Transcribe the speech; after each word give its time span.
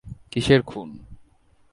কিসের 0.31 0.61
খুন? 0.61 0.89